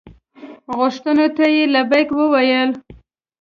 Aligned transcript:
غوښتنو 0.77 1.25
ته 1.35 1.45
یې 1.55 1.63
لبیک 1.73 2.09
وویل. 2.15 2.69